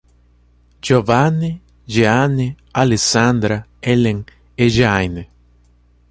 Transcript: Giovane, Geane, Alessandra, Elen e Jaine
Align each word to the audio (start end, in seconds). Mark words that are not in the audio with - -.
Giovane, 0.79 1.61
Geane, 1.85 2.55
Alessandra, 2.71 3.63
Elen 3.79 4.25
e 4.55 4.67
Jaine 4.67 5.29